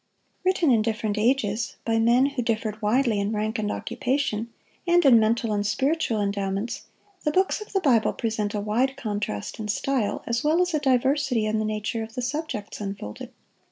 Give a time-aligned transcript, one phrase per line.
[0.43, 4.51] Written in different ages, by men who differed widely in rank and occupation,
[4.87, 6.87] and in mental and spiritual endowments,
[7.23, 10.79] the books of the Bible present a wide contrast in style, as well as a
[10.79, 13.31] diversity in the nature of the subjects unfolded.